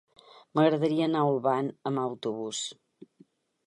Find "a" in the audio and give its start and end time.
1.25-1.29